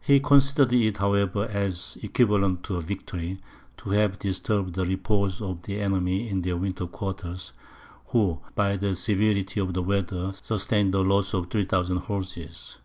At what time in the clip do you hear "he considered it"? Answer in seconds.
0.00-0.96